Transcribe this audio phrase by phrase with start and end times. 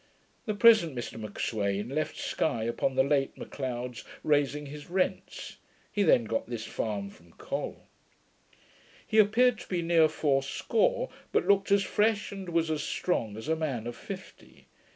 [0.47, 5.57] The present Mr M'Sweyn left Sky upon the late M'Leod's raising his rents.
[5.93, 7.83] He then got this farm from Col.
[9.05, 13.47] He appeared to be near fourscore; but looked as fresh, and was as strong as
[13.47, 14.65] a man of fifty.